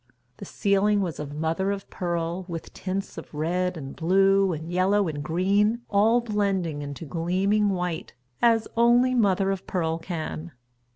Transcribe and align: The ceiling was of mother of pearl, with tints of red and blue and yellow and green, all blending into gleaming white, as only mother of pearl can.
The 0.37 0.45
ceiling 0.45 1.01
was 1.01 1.19
of 1.19 1.35
mother 1.35 1.69
of 1.69 1.87
pearl, 1.91 2.43
with 2.47 2.73
tints 2.73 3.19
of 3.19 3.31
red 3.35 3.77
and 3.77 3.95
blue 3.95 4.51
and 4.51 4.67
yellow 4.71 5.07
and 5.07 5.21
green, 5.23 5.81
all 5.91 6.21
blending 6.21 6.81
into 6.81 7.05
gleaming 7.05 7.69
white, 7.69 8.15
as 8.41 8.67
only 8.75 9.13
mother 9.13 9.51
of 9.51 9.67
pearl 9.67 9.99
can. 9.99 10.53